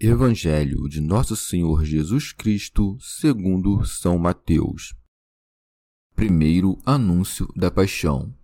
Evangelho 0.00 0.88
de 0.88 1.00
Nosso 1.00 1.36
Senhor 1.36 1.84
Jesus 1.84 2.32
Cristo, 2.32 2.98
segundo 3.00 3.84
São 3.86 4.18
Mateus. 4.18 4.92
Primeiro 6.16 6.76
anúncio 6.84 7.48
da 7.54 7.70
paixão. 7.70 8.34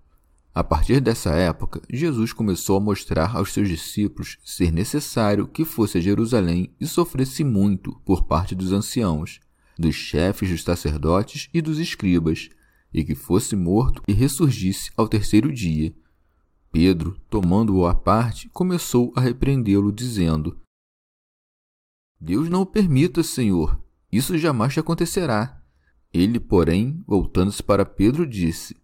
A 0.55 0.63
partir 0.63 1.01
dessa 1.01 1.31
época, 1.31 1.83
Jesus 1.91 2.33
começou 2.33 2.77
a 2.77 2.81
mostrar 2.81 3.37
aos 3.37 3.53
seus 3.53 3.69
discípulos 3.69 4.39
ser 4.45 4.73
necessário 4.73 5.49
que 5.49 5.65
fosse 5.65 5.99
a 5.99 6.01
Jerusalém 6.01 6.73
e 6.81 6.87
sofresse 6.87 7.43
muito 7.43 8.01
por 8.05 8.27
parte 8.27 8.55
dos 8.55 8.71
anciãos, 8.71 9.41
dos 9.77 9.97
chefes 9.97 10.51
dos 10.51 10.63
sacerdotes 10.63 11.49
e 11.53 11.61
dos 11.61 11.81
escribas, 11.81 12.49
e 12.95 13.03
que 13.03 13.17
fosse 13.17 13.57
morto 13.57 14.03
e 14.07 14.13
ressurgisse 14.13 14.93
ao 14.97 15.09
terceiro 15.09 15.53
dia. 15.53 15.93
Pedro, 16.71 17.21
tomando-o 17.29 17.87
à 17.87 17.95
parte, 17.95 18.49
começou 18.51 19.13
a 19.17 19.21
repreendê-lo, 19.21 19.91
dizendo: 19.91 20.57
Deus 22.21 22.51
não 22.51 22.63
o 22.63 22.67
permita, 22.67 23.23
Senhor. 23.23 23.83
Isso 24.13 24.37
jamais 24.37 24.75
te 24.75 24.81
acontecerá. 24.81 25.63
Ele, 26.13 26.39
porém, 26.39 27.03
voltando-se 27.07 27.63
para 27.63 27.87
Pedro, 27.87 28.27
disse: 28.27 28.77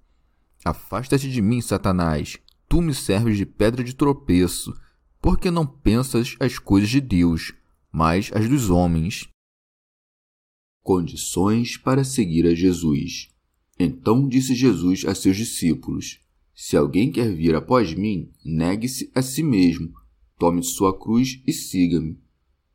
Afasta-te 0.65 1.31
de 1.31 1.43
mim, 1.43 1.61
Satanás. 1.61 2.39
Tu 2.69 2.81
me 2.81 2.95
serves 2.95 3.37
de 3.37 3.45
pedra 3.45 3.85
de 3.85 3.95
tropeço, 3.95 4.75
porque 5.21 5.51
não 5.51 5.67
pensas 5.67 6.35
as 6.41 6.59
coisas 6.59 6.89
de 6.89 7.01
Deus, 7.01 7.53
mas 7.93 8.31
as 8.33 8.49
dos 8.49 8.71
homens. 8.71 9.29
Condições 10.83 11.77
para 11.77 12.05
seguir 12.05 12.47
a 12.47 12.55
Jesus. 12.55 13.29
Então 13.79 14.27
disse 14.27 14.55
Jesus 14.55 15.05
a 15.05 15.15
seus 15.15 15.37
discípulos: 15.37 16.21
Se 16.55 16.77
alguém 16.77 17.13
quer 17.13 17.33
vir 17.35 17.55
após 17.55 17.93
mim, 17.93 18.33
negue-se 18.45 19.11
a 19.15 19.21
si 19.21 19.43
mesmo, 19.43 19.93
tome 20.39 20.63
sua 20.63 20.99
cruz 20.99 21.43
e 21.47 21.53
siga-me. 21.53 22.19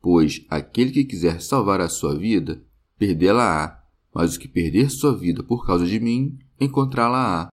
Pois 0.01 0.45
aquele 0.49 0.91
que 0.91 1.05
quiser 1.05 1.41
salvar 1.41 1.79
a 1.79 1.87
sua 1.87 2.17
vida, 2.17 2.63
perdê-la-á, 2.97 3.83
mas 4.13 4.35
o 4.35 4.39
que 4.39 4.47
perder 4.47 4.89
sua 4.89 5.15
vida 5.15 5.43
por 5.43 5.65
causa 5.65 5.85
de 5.85 5.99
mim, 5.99 6.39
encontrá-la-á. 6.59 7.49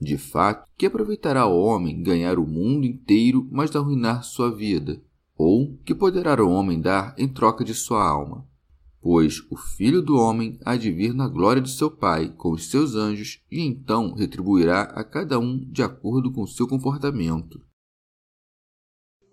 De 0.00 0.18
fato, 0.18 0.68
que 0.76 0.86
aproveitará 0.86 1.46
o 1.46 1.58
homem 1.58 2.02
ganhar 2.02 2.38
o 2.38 2.46
mundo 2.46 2.86
inteiro, 2.86 3.48
mas 3.50 3.74
arruinar 3.74 4.24
sua 4.24 4.54
vida? 4.54 5.02
Ou 5.36 5.76
que 5.84 5.94
poderá 5.94 6.42
o 6.42 6.50
homem 6.50 6.80
dar 6.80 7.14
em 7.18 7.28
troca 7.28 7.64
de 7.64 7.74
sua 7.74 8.02
alma? 8.02 8.46
Pois 9.00 9.40
o 9.50 9.56
Filho 9.56 10.02
do 10.02 10.16
Homem 10.16 10.58
há 10.64 10.76
de 10.76 10.90
vir 10.90 11.14
na 11.14 11.28
glória 11.28 11.62
de 11.62 11.70
seu 11.70 11.90
Pai 11.90 12.28
com 12.36 12.50
os 12.50 12.68
seus 12.68 12.94
anjos, 12.94 13.40
e 13.50 13.60
então 13.60 14.14
retribuirá 14.14 14.82
a 14.82 15.04
cada 15.04 15.38
um 15.38 15.58
de 15.58 15.82
acordo 15.82 16.32
com 16.32 16.46
seu 16.46 16.66
comportamento. 16.66 17.60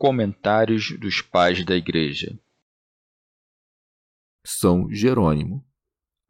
Comentários 0.06 1.00
dos 1.00 1.22
Pais 1.22 1.64
da 1.64 1.78
Igreja 1.78 2.38
São 4.46 4.92
Jerônimo. 4.92 5.66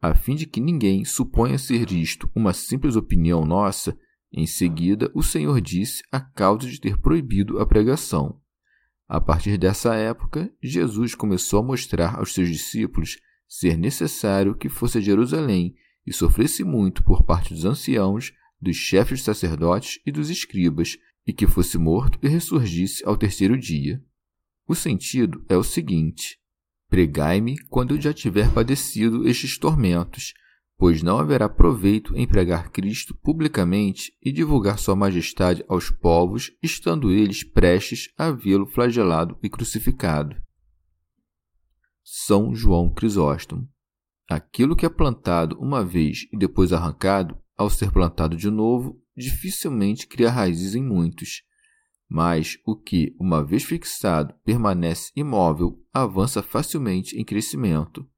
A 0.00 0.14
fim 0.14 0.36
de 0.36 0.46
que 0.46 0.60
ninguém 0.60 1.04
suponha 1.04 1.58
ser 1.58 1.90
isto 1.90 2.30
uma 2.36 2.52
simples 2.52 2.94
opinião 2.94 3.44
nossa, 3.44 3.98
em 4.32 4.46
seguida 4.46 5.10
o 5.12 5.24
Senhor 5.24 5.60
disse 5.60 6.04
a 6.12 6.20
causa 6.20 6.70
de 6.70 6.80
ter 6.80 6.96
proibido 6.98 7.58
a 7.58 7.66
pregação. 7.66 8.40
A 9.08 9.20
partir 9.20 9.58
dessa 9.58 9.96
época, 9.96 10.54
Jesus 10.62 11.16
começou 11.16 11.58
a 11.58 11.64
mostrar 11.64 12.20
aos 12.20 12.32
seus 12.32 12.48
discípulos 12.48 13.18
ser 13.48 13.76
necessário 13.76 14.54
que 14.54 14.68
fosse 14.68 14.98
a 14.98 15.00
Jerusalém 15.00 15.74
e 16.06 16.12
sofresse 16.12 16.62
muito 16.62 17.02
por 17.02 17.24
parte 17.24 17.52
dos 17.52 17.64
anciãos, 17.64 18.32
dos 18.60 18.76
chefes 18.76 19.24
sacerdotes 19.24 20.00
e 20.06 20.12
dos 20.12 20.30
escribas, 20.30 20.96
e 21.26 21.32
que 21.32 21.46
fosse 21.46 21.78
morto 21.78 22.18
e 22.22 22.28
ressurgisse 22.28 23.04
ao 23.04 23.16
terceiro 23.16 23.58
dia. 23.58 24.02
O 24.66 24.74
sentido 24.74 25.44
é 25.48 25.56
o 25.56 25.62
seguinte: 25.62 26.38
Pregai-me 26.88 27.58
quando 27.68 27.94
eu 27.94 28.00
já 28.00 28.12
tiver 28.12 28.52
padecido 28.52 29.26
estes 29.26 29.58
tormentos, 29.58 30.32
pois 30.76 31.02
não 31.02 31.18
haverá 31.18 31.48
proveito 31.48 32.16
em 32.16 32.26
pregar 32.26 32.70
Cristo 32.70 33.14
publicamente 33.22 34.12
e 34.22 34.32
divulgar 34.32 34.78
Sua 34.78 34.96
Majestade 34.96 35.64
aos 35.68 35.90
povos, 35.90 36.52
estando 36.62 37.10
eles 37.10 37.42
prestes 37.44 38.08
a 38.16 38.30
vê-lo 38.30 38.66
flagelado 38.66 39.38
e 39.42 39.48
crucificado. 39.48 40.36
São 42.02 42.54
João 42.54 42.92
Crisóstomo. 42.92 43.68
Aquilo 44.28 44.76
que 44.76 44.86
é 44.86 44.88
plantado 44.88 45.58
uma 45.58 45.84
vez 45.84 46.26
e 46.32 46.38
depois 46.38 46.72
arrancado, 46.72 47.36
ao 47.56 47.70
ser 47.70 47.92
plantado 47.92 48.36
de 48.36 48.50
novo, 48.50 49.00
dificilmente 49.16 50.06
cria 50.06 50.30
raízes 50.30 50.74
em 50.74 50.82
muitos, 50.82 51.42
mas 52.08 52.58
o 52.64 52.76
que, 52.76 53.14
uma 53.18 53.44
vez 53.44 53.64
fixado, 53.64 54.34
permanece 54.44 55.10
imóvel, 55.16 55.82
avança 55.92 56.42
facilmente 56.42 57.16
em 57.16 57.24
crescimento. 57.24 58.08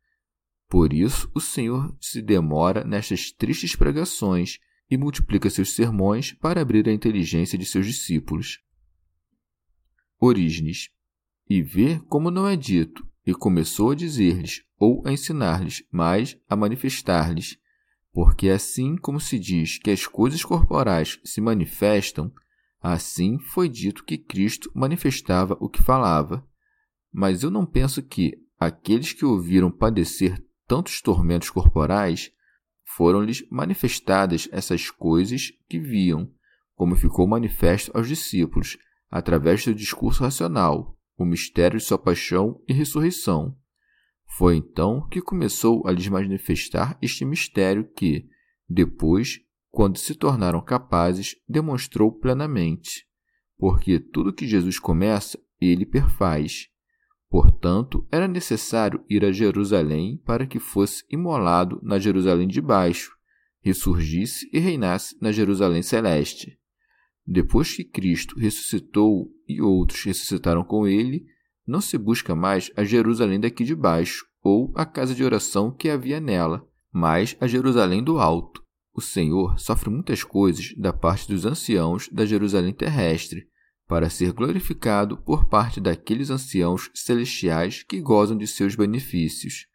Por 0.69 0.93
isso, 0.93 1.31
o 1.35 1.41
Senhor 1.41 1.97
se 2.01 2.21
demora 2.21 2.85
nestas 2.85 3.31
tristes 3.31 3.77
pregações 3.77 4.59
e 4.91 4.97
multiplica 4.97 5.49
seus 5.49 5.75
sermões 5.75 6.33
para 6.33 6.61
abrir 6.61 6.89
a 6.89 6.93
inteligência 6.93 7.59
de 7.59 7.65
seus 7.65 7.87
discípulos. 7.87 8.61
Orígenes. 10.19 10.91
E 11.49 11.63
vê 11.63 12.01
como 12.09 12.31
não 12.31 12.49
é 12.49 12.57
dito, 12.57 13.07
e 13.25 13.33
começou 13.33 13.93
a 13.93 13.95
dizer-lhes, 13.95 14.65
ou 14.79 15.07
a 15.07 15.13
ensinar-lhes, 15.13 15.85
mas 15.93 16.37
a 16.49 16.57
manifestar-lhes, 16.57 17.57
porque 18.17 18.49
assim 18.49 18.97
como 18.97 19.21
se 19.21 19.39
diz 19.39 19.77
que 19.77 19.91
as 19.91 20.07
coisas 20.07 20.43
corporais 20.43 21.21
se 21.23 21.39
manifestam, 21.39 22.33
assim 22.81 23.39
foi 23.39 23.69
dito 23.69 24.05
que 24.05 24.17
Cristo 24.17 24.73
manifestava 24.75 25.55
o 25.61 25.69
que 25.69 25.83
falava. 25.83 26.43
Mas 27.13 27.43
eu 27.43 27.51
não 27.51 27.67
penso 27.67 28.03
que 28.03 28.33
aqueles 28.59 29.13
que 29.13 29.27
ouviram 29.27 29.71
padecer 29.71 30.43
tantos 30.67 31.03
tormentos 31.03 31.51
corporais 31.51 32.33
foram-lhes 32.97 33.47
manifestadas 33.51 34.49
essas 34.51 34.91
coisas 34.91 35.53
que 35.69 35.79
viam, 35.79 36.33
como 36.75 36.97
ficou 36.97 37.29
manifesto 37.29 37.91
aos 37.95 38.09
discípulos, 38.09 38.79
através 39.11 39.63
do 39.63 39.75
discurso 39.75 40.23
racional, 40.23 40.97
o 41.19 41.25
mistério 41.27 41.79
de 41.79 41.85
sua 41.85 41.99
paixão 41.99 42.63
e 42.67 42.73
ressurreição. 42.73 43.55
Foi 44.37 44.57
então 44.57 45.01
que 45.09 45.23
começou 45.23 45.87
a 45.87 45.91
lhes 45.91 46.09
manifestar 46.09 46.99
este 47.01 47.25
mistério 47.25 47.91
que, 47.97 48.29
depois, 48.69 49.41
quando 49.71 49.97
se 49.97 50.15
tornaram 50.15 50.61
capazes, 50.61 51.37
demonstrou 51.49 52.13
plenamente. 52.13 53.07
Porque 53.57 53.99
tudo 53.99 54.35
que 54.35 54.47
Jesus 54.47 54.79
começa, 54.79 55.39
ele 55.59 55.87
perfaz. 55.87 56.69
Portanto, 57.31 58.07
era 58.13 58.29
necessário 58.29 59.03
ir 59.09 59.25
a 59.25 59.33
Jerusalém 59.33 60.19
para 60.19 60.47
que 60.47 60.59
fosse 60.59 61.03
imolado 61.11 61.81
na 61.83 61.99
Jerusalém 61.99 62.47
de 62.47 62.61
baixo, 62.61 63.17
ressurgisse 63.63 64.51
e 64.53 64.59
reinasse 64.59 65.17
na 65.19 65.33
Jerusalém 65.33 65.81
celeste. 65.83 66.59
Depois 67.27 67.75
que 67.75 67.85
Cristo 67.85 68.39
ressuscitou 68.39 69.33
e 69.49 69.63
outros 69.63 70.05
ressuscitaram 70.05 70.63
com 70.63 70.87
ele, 70.87 71.27
não 71.67 71.81
se 71.81 71.99
busca 71.99 72.35
mais 72.35 72.71
a 72.77 72.85
Jerusalém 72.85 73.41
daqui 73.41 73.65
de 73.65 73.75
baixo, 73.75 74.25
ou 74.43 74.73
a 74.77 74.87
casa 74.87 75.15
de 75.15 75.25
oração 75.25 75.71
que 75.71 75.91
havia 75.91 76.21
nela, 76.21 76.67
mas 76.93 77.37
a 77.41 77.47
Jerusalém 77.47 78.03
do 78.03 78.19
alto. 78.19 78.63
O 78.95 79.01
Senhor 79.01 79.59
sofre 79.59 79.91
muitas 79.91 80.23
coisas 80.23 80.73
da 80.77 80.93
parte 80.93 81.29
dos 81.29 81.45
anciãos 81.45 82.09
da 82.11 82.25
Jerusalém 82.25 82.73
terrestre, 82.73 83.47
para 83.87 84.09
ser 84.09 84.33
glorificado 84.33 85.17
por 85.19 85.49
parte 85.49 85.81
daqueles 85.81 86.31
anciãos 86.31 86.91
celestiais 86.95 87.83
que 87.83 88.01
gozam 88.01 88.37
de 88.37 88.47
seus 88.47 88.75
benefícios. 88.75 89.67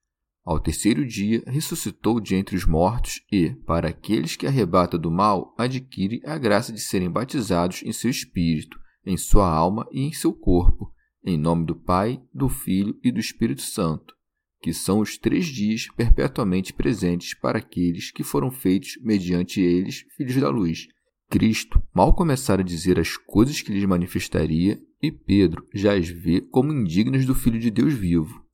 Ao 0.43 0.59
terceiro 0.59 1.05
dia 1.05 1.43
ressuscitou 1.45 2.19
de 2.19 2.35
entre 2.35 2.55
os 2.55 2.65
mortos 2.65 3.21
e, 3.31 3.51
para 3.65 3.89
aqueles 3.89 4.35
que 4.35 4.47
arrebata 4.47 4.97
do 4.97 5.11
mal, 5.11 5.53
adquire 5.57 6.19
a 6.25 6.37
graça 6.37 6.73
de 6.73 6.79
serem 6.79 7.11
batizados 7.11 7.83
em 7.83 7.91
seu 7.91 8.09
espírito, 8.09 8.79
em 9.05 9.15
sua 9.15 9.47
alma 9.47 9.87
e 9.91 10.01
em 10.01 10.11
seu 10.11 10.33
corpo, 10.33 10.91
em 11.23 11.37
nome 11.37 11.65
do 11.65 11.75
Pai, 11.75 12.21
do 12.33 12.49
Filho 12.49 12.97
e 13.03 13.11
do 13.11 13.19
Espírito 13.19 13.61
Santo, 13.61 14.15
que 14.61 14.73
são 14.73 14.99
os 14.99 15.17
três 15.17 15.45
dias 15.45 15.87
perpetuamente 15.95 16.73
presentes 16.73 17.33
para 17.33 17.59
aqueles 17.59 18.11
que 18.11 18.23
foram 18.23 18.51
feitos 18.51 18.97
mediante 19.01 19.61
eles 19.61 20.05
filhos 20.15 20.35
da 20.35 20.49
luz. 20.49 20.87
Cristo 21.29 21.81
mal 21.93 22.13
começara 22.13 22.61
a 22.61 22.65
dizer 22.65 22.99
as 22.99 23.15
coisas 23.15 23.61
que 23.61 23.71
lhes 23.71 23.85
manifestaria, 23.85 24.81
e 25.01 25.11
Pedro 25.11 25.65
já 25.73 25.95
as 25.95 26.07
vê 26.07 26.41
como 26.41 26.73
indignas 26.73 27.25
do 27.25 27.33
Filho 27.33 27.59
de 27.59 27.71
Deus 27.71 27.93
vivo, 27.93 28.45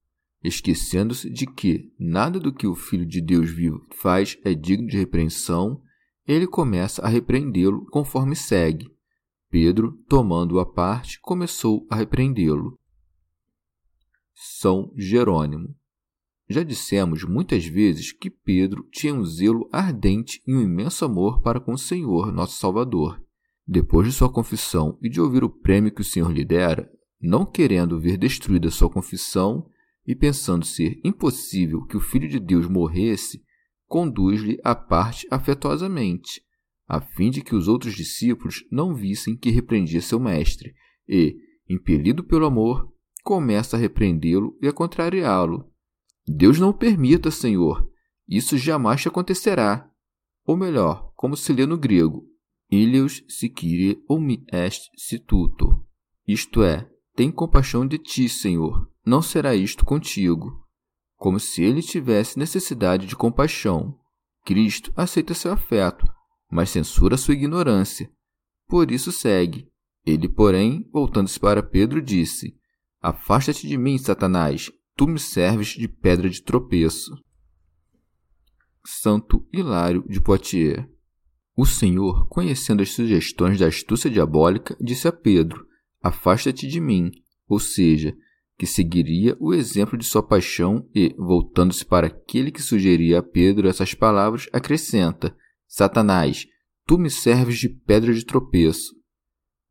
esquecendo-se 0.44 1.30
de 1.30 1.46
que 1.46 1.92
nada 2.00 2.40
do 2.40 2.54
que 2.54 2.68
o 2.68 2.76
Filho 2.76 3.06
de 3.06 3.20
Deus 3.20 3.50
vivo 3.50 3.86
faz 4.02 4.38
é 4.46 4.54
digno 4.54 4.88
de 4.88 4.98
repreensão, 4.98 5.82
ele 6.28 6.46
começa 6.46 7.02
a 7.02 7.08
repreendê-lo 7.08 7.86
conforme 7.88 8.36
segue. 8.36 8.90
Pedro, 9.50 9.94
tomando-o 10.10 10.60
à 10.60 10.66
parte, 10.66 11.20
começou 11.22 11.86
a 11.90 11.96
repreendê-lo. 11.96 12.78
São 14.34 14.92
Jerônimo. 14.96 15.76
Já 16.50 16.64
dissemos 16.64 17.24
muitas 17.24 17.66
vezes 17.66 18.12
que 18.12 18.30
Pedro 18.30 18.88
tinha 18.92 19.14
um 19.14 19.26
zelo 19.26 19.68
ardente 19.72 20.42
e 20.46 20.54
um 20.54 20.62
imenso 20.62 21.04
amor 21.04 21.42
para 21.42 21.60
com 21.60 21.74
o 21.74 21.78
Senhor, 21.78 22.32
nosso 22.32 22.58
Salvador. 22.58 23.22
Depois 23.66 24.08
de 24.08 24.14
sua 24.14 24.32
confissão 24.32 24.98
e 25.02 25.10
de 25.10 25.20
ouvir 25.20 25.44
o 25.44 25.50
prêmio 25.50 25.92
que 25.92 26.02
o 26.02 26.06
Senhor 26.06 26.32
lhe 26.32 26.46
dera, 26.46 26.90
não 27.20 27.46
querendo 27.46 28.00
ver 28.00 28.18
destruída 28.18 28.70
sua 28.70 28.90
confissão 28.90 29.70
e 30.06 30.16
pensando 30.16 30.66
ser 30.66 31.02
impossível 31.04 31.86
que 31.86 31.98
o 31.98 32.02
Filho 32.02 32.30
de 32.30 32.40
Deus 32.40 32.68
morresse, 32.68 33.44
conduz-lhe 33.86 34.60
à 34.64 34.74
parte 34.74 35.28
afetuosamente, 35.30 36.42
a 36.88 37.02
fim 37.02 37.30
de 37.30 37.42
que 37.42 37.56
os 37.56 37.68
outros 37.68 37.94
discípulos 37.94 38.66
não 38.72 38.96
vissem 38.96 39.36
que 39.36 39.50
repreendia 39.50 40.02
seu 40.02 40.20
mestre, 40.20 40.74
e, 41.08 41.36
impelido 41.70 42.24
pelo 42.24 42.46
amor, 42.46 42.92
começa 43.24 43.76
a 43.76 43.80
repreendê-lo 43.80 44.58
e 44.62 44.68
a 44.68 44.74
contrariá-lo. 44.74 45.70
Deus 46.26 46.60
não 46.60 46.72
permita, 46.72 47.30
Senhor. 47.30 47.90
Isso 48.28 48.58
jamais 48.58 49.02
te 49.02 49.08
acontecerá. 49.08 49.90
Ou 50.46 50.56
melhor, 50.56 51.12
como 51.16 51.36
se 51.36 51.52
lê 51.52 51.66
no 51.66 51.78
grego, 51.78 52.26
Ilios 52.70 53.24
sicire 53.28 54.02
me 54.10 54.46
est 54.52 54.90
situto. 54.98 55.86
Isto 56.28 56.64
é, 56.64 56.90
tem 57.16 57.32
compaixão 57.32 57.88
de 57.88 57.98
ti, 57.98 58.28
Senhor. 58.28 58.90
Não 59.06 59.22
será 59.22 59.56
isto 59.56 59.86
contigo. 59.86 60.66
Como 61.16 61.40
se 61.40 61.64
ele 61.64 61.82
tivesse 61.82 62.38
necessidade 62.38 63.08
de 63.08 63.16
compaixão. 63.16 63.98
Cristo 64.46 64.92
aceita 64.96 65.34
seu 65.34 65.52
afeto, 65.52 66.06
mas 66.50 66.70
censura 66.70 67.18
sua 67.18 67.34
ignorância. 67.34 68.12
Por 68.68 68.92
isso 68.92 69.12
segue. 69.12 69.70
Ele, 70.06 70.30
porém, 70.30 70.88
voltando-se 70.92 71.40
para 71.40 71.62
Pedro, 71.62 72.02
disse: 72.02 72.56
Afasta-te 73.02 73.68
de 73.68 73.78
mim, 73.78 73.98
Satanás, 73.98 74.72
tu 74.96 75.08
me 75.08 75.20
serves 75.20 75.70
de 75.70 75.88
pedra 75.88 76.30
de 76.30 76.42
tropeço. 76.42 77.12
Santo 78.86 79.46
Hilário 79.52 80.06
de 80.08 80.22
Poitiers. 80.22 80.86
O 81.56 81.66
Senhor, 81.66 82.28
conhecendo 82.30 82.82
as 82.82 82.92
sugestões 82.92 83.60
da 83.60 83.68
astúcia 83.68 84.10
diabólica, 84.10 84.78
disse 84.80 85.08
a 85.08 85.12
Pedro: 85.12 85.66
Afasta-te 86.02 86.68
de 86.68 86.80
mim, 86.80 87.12
ou 87.48 87.60
seja, 87.60 88.16
que 88.58 88.66
seguiria 88.66 89.36
o 89.40 89.54
exemplo 89.54 89.98
de 89.98 90.06
sua 90.06 90.24
paixão 90.24 90.90
e, 90.94 91.14
voltando-se 91.18 91.86
para 91.86 92.08
aquele 92.08 92.52
que 92.52 92.62
sugeria 92.62 93.20
a 93.20 93.24
Pedro 93.24 93.68
essas 93.68 93.94
palavras, 93.94 94.48
acrescenta: 94.54 95.36
Satanás, 95.68 96.48
tu 96.86 96.98
me 96.98 97.10
serves 97.10 97.60
de 97.60 97.68
pedra 97.68 98.14
de 98.14 98.26
tropeço. 98.26 98.96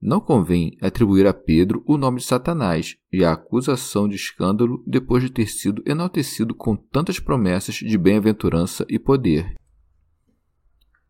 Não 0.00 0.20
convém 0.20 0.76
atribuir 0.82 1.26
a 1.26 1.32
Pedro 1.32 1.82
o 1.86 1.96
nome 1.96 2.18
de 2.18 2.26
Satanás 2.26 2.96
e 3.10 3.24
a 3.24 3.32
acusação 3.32 4.06
de 4.06 4.14
escândalo 4.14 4.84
depois 4.86 5.22
de 5.22 5.30
ter 5.30 5.46
sido 5.46 5.82
enaltecido 5.86 6.54
com 6.54 6.76
tantas 6.76 7.18
promessas 7.18 7.76
de 7.76 7.96
bem-aventurança 7.96 8.86
e 8.88 8.98
poder. 8.98 9.54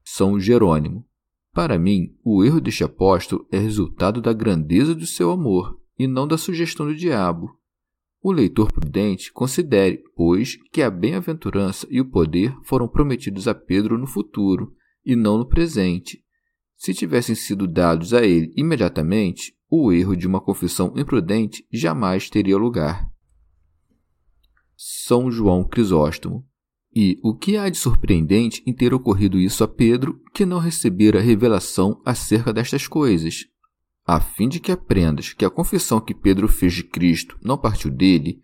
São 0.04 0.38
Jerônimo. 0.38 1.04
Para 1.52 1.78
mim, 1.78 2.16
o 2.22 2.44
erro 2.44 2.60
deste 2.60 2.84
apóstolo 2.84 3.46
é 3.50 3.58
resultado 3.58 4.20
da 4.20 4.32
grandeza 4.32 4.94
do 4.94 5.06
seu 5.06 5.32
amor 5.32 5.80
e 5.98 6.06
não 6.06 6.28
da 6.28 6.38
sugestão 6.38 6.86
do 6.86 6.94
diabo. 6.94 7.55
O 8.28 8.32
leitor 8.32 8.72
prudente 8.72 9.32
considere, 9.32 10.02
pois, 10.16 10.56
que 10.72 10.82
a 10.82 10.90
bem-aventurança 10.90 11.86
e 11.88 12.00
o 12.00 12.10
poder 12.10 12.52
foram 12.64 12.88
prometidos 12.88 13.46
a 13.46 13.54
Pedro 13.54 13.96
no 13.96 14.04
futuro 14.04 14.74
e 15.04 15.14
não 15.14 15.38
no 15.38 15.46
presente. 15.46 16.24
Se 16.74 16.92
tivessem 16.92 17.36
sido 17.36 17.68
dados 17.68 18.12
a 18.12 18.26
ele 18.26 18.52
imediatamente, 18.56 19.56
o 19.70 19.92
erro 19.92 20.16
de 20.16 20.26
uma 20.26 20.40
confissão 20.40 20.92
imprudente 20.96 21.64
jamais 21.72 22.28
teria 22.28 22.58
lugar. 22.58 23.08
São 24.76 25.30
João 25.30 25.62
Crisóstomo. 25.62 26.44
E 26.92 27.20
o 27.22 27.32
que 27.32 27.56
há 27.56 27.68
de 27.68 27.78
surpreendente 27.78 28.60
em 28.66 28.74
ter 28.74 28.92
ocorrido 28.92 29.38
isso 29.38 29.62
a 29.62 29.68
Pedro, 29.68 30.20
que 30.34 30.44
não 30.44 30.58
recebera 30.58 31.20
revelação 31.20 32.02
acerca 32.04 32.52
destas 32.52 32.88
coisas? 32.88 33.46
A 34.06 34.20
fim 34.20 34.48
de 34.48 34.60
que 34.60 34.70
aprendas 34.70 35.32
que 35.32 35.44
a 35.44 35.50
confissão 35.50 36.00
que 36.00 36.14
Pedro 36.14 36.46
fez 36.46 36.74
de 36.74 36.84
Cristo 36.84 37.36
não 37.42 37.58
partiu 37.58 37.90
dele, 37.90 38.40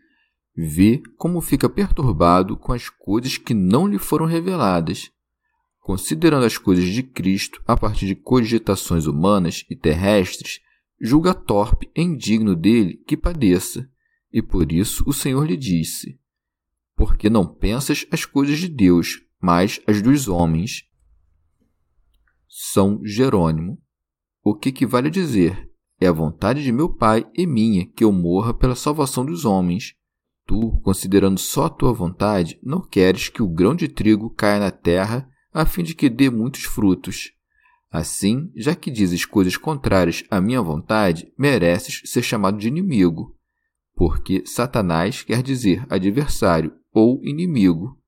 vê 0.57 1.01
como 1.17 1.41
fica 1.41 1.69
perturbado 1.69 2.57
com 2.57 2.73
as 2.73 2.89
coisas 2.89 3.39
que 3.39 3.55
não 3.55 3.87
lhe 3.87 3.99
foram 3.99 4.27
reveladas. 4.27 5.13
Considerando 5.79 6.45
as 6.45 6.59
coisas 6.59 6.87
de 6.87 7.03
Cristo 7.03 7.63
a 7.65 7.77
partir 7.77 8.07
de 8.07 8.17
cogitações 8.17 9.07
humanas 9.07 9.65
e 9.71 9.77
terrestres, 9.77 10.61
julga 11.01 11.33
torpe 11.33 11.89
e 11.97 12.03
indigno 12.03 12.57
dele 12.57 12.97
que 13.07 13.17
padeça, 13.17 13.89
e 14.33 14.43
por 14.43 14.73
isso 14.73 15.05
o 15.07 15.13
Senhor 15.13 15.47
lhe 15.47 15.57
disse: 15.57 16.19
Porque 16.97 17.31
não 17.31 17.47
pensas 17.47 18.07
as 18.11 18.25
coisas 18.25 18.59
de 18.59 18.69
Deus, 18.69 19.23
mas 19.41 19.81
as 19.87 20.03
dos 20.03 20.27
homens. 20.29 20.85
São 22.49 23.01
Jerônimo 23.05 23.81
o 24.45 24.55
que 24.55 24.85
a 24.95 25.11
dizer: 25.11 25.71
é 26.01 26.07
a 26.07 26.13
vontade 26.13 26.63
de 26.63 26.73
meu 26.73 26.89
Pai 26.89 27.25
e 27.35 27.47
minha 27.47 27.87
que 27.87 28.03
eu 28.03 28.11
morra 28.11 28.53
pela 28.53 28.75
salvação 28.75 29.25
dos 29.25 29.45
homens. 29.45 29.95
Tu, 30.45 30.81
considerando 30.83 31.39
só 31.39 31.67
a 31.67 31.71
tua 31.71 31.93
vontade, 31.93 32.59
não 32.63 32.81
queres 32.81 33.29
que 33.29 33.43
o 33.43 33.49
grão 33.49 33.75
de 33.77 33.87
trigo 33.87 34.29
caia 34.31 34.59
na 34.59 34.71
terra 34.73 35.29
a 35.55 35.65
fim 35.65 35.83
de 35.83 35.95
que 35.95 36.09
dê 36.09 36.29
muitos 36.29 36.65
frutos. 36.65 37.31
Assim, 37.91 38.51
já 38.57 38.75
que 38.75 38.91
dizes 38.91 39.25
coisas 39.25 39.57
contrárias 39.57 40.25
à 40.31 40.41
minha 40.41 40.63
vontade, 40.63 41.31
mereces 41.39 42.01
ser 42.07 42.23
chamado 42.23 42.59
de 42.59 42.67
inimigo, 42.67 43.37
porque 43.95 44.45
Satanás 44.47 45.23
quer 45.23 45.43
dizer 45.43 45.87
adversário 45.89 46.73
ou 46.93 47.21
inimigo. 47.23 47.99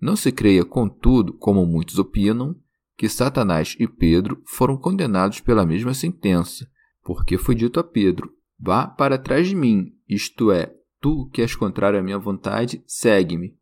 Não 0.00 0.14
se 0.14 0.30
creia, 0.30 0.64
contudo, 0.64 1.34
como 1.34 1.66
muitos 1.66 1.98
opinam, 1.98 2.54
que 2.96 3.08
Satanás 3.08 3.76
e 3.78 3.86
Pedro 3.86 4.42
foram 4.46 4.76
condenados 4.76 5.40
pela 5.40 5.66
mesma 5.66 5.92
sentença, 5.92 6.68
porque 7.02 7.36
foi 7.36 7.54
dito 7.54 7.78
a 7.78 7.84
Pedro: 7.84 8.32
Vá 8.58 8.86
para 8.86 9.18
trás 9.18 9.48
de 9.48 9.54
mim, 9.54 9.92
isto 10.08 10.50
é, 10.50 10.74
tu 11.00 11.28
que 11.30 11.42
és 11.42 11.54
contrário 11.54 11.98
à 11.98 12.02
minha 12.02 12.18
vontade, 12.18 12.82
segue-me. 12.86 13.56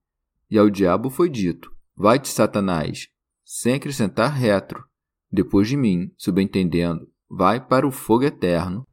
E 0.51 0.57
ao 0.57 0.71
diabo 0.71 1.11
foi 1.11 1.29
dito: 1.29 1.71
Vai-te, 1.97 2.29
Satanás, 2.29 3.09
sem 3.45 3.75
acrescentar 3.75 4.33
retro, 4.33 4.85
depois 5.31 5.69
de 5.69 5.77
mim, 5.77 6.13
subentendendo, 6.17 7.09
vai 7.29 7.65
para 7.65 7.87
o 7.87 7.91
fogo 7.91 8.25
eterno. 8.25 8.87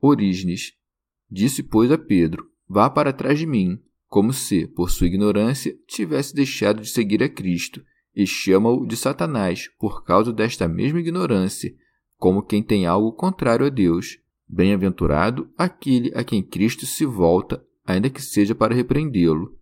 Orígenes 0.00 0.72
disse, 1.30 1.62
pois, 1.62 1.92
a 1.92 1.98
Pedro: 1.98 2.50
Vá 2.68 2.90
para 2.90 3.12
trás 3.12 3.38
de 3.38 3.46
mim, 3.46 3.78
como 4.08 4.32
se, 4.32 4.66
por 4.66 4.90
sua 4.90 5.06
ignorância, 5.06 5.76
tivesse 5.86 6.34
deixado 6.34 6.82
de 6.82 6.88
seguir 6.88 7.22
a 7.22 7.28
Cristo 7.28 7.80
e 8.20 8.26
chama-o 8.26 8.84
de 8.84 8.96
Satanás 8.96 9.68
por 9.78 10.04
causa 10.04 10.30
desta 10.30 10.68
mesma 10.68 11.00
ignorância, 11.00 11.74
como 12.18 12.42
quem 12.42 12.62
tem 12.62 12.84
algo 12.84 13.12
contrário 13.12 13.64
a 13.64 13.70
Deus. 13.70 14.18
Bem-aventurado 14.46 15.48
aquele 15.56 16.12
a 16.14 16.22
quem 16.22 16.42
Cristo 16.42 16.84
se 16.84 17.06
volta, 17.06 17.64
ainda 17.86 18.10
que 18.10 18.20
seja 18.20 18.54
para 18.54 18.74
repreendê-lo. 18.74 19.56